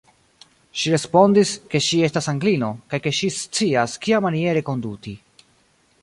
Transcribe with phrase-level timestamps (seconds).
[0.83, 5.13] Ŝi respondis, ke ŝi estas Anglino, kaj ke ŝi scias, kiamaniere konduti.